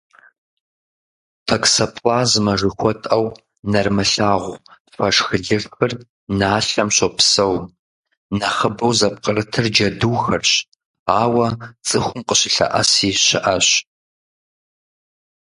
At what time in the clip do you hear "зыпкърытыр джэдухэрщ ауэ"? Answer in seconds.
8.99-11.47